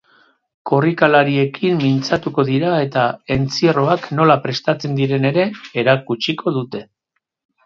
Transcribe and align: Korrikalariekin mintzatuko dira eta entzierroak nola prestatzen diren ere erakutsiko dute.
Korrikalariekin 0.69 1.75
mintzatuko 1.81 2.45
dira 2.47 2.71
eta 2.85 3.03
entzierroak 3.35 4.09
nola 4.21 4.39
prestatzen 4.47 4.97
diren 5.03 5.29
ere 5.33 5.45
erakutsiko 5.85 6.57
dute. 6.59 6.83